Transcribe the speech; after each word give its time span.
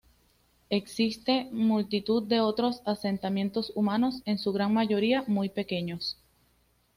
Existen 0.71 1.55
multitud 1.55 2.23
de 2.27 2.39
otros 2.39 2.81
asentamientos 2.87 3.71
humanos, 3.75 4.23
en 4.25 4.39
su 4.39 4.51
gran 4.51 4.73
mayoría 4.73 5.23
muy 5.27 5.47
pequeños. 5.47 6.17